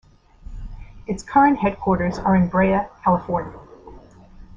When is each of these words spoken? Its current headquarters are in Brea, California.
Its 1.05 1.21
current 1.21 1.59
headquarters 1.59 2.17
are 2.17 2.35
in 2.35 2.47
Brea, 2.47 2.87
California. 3.03 3.53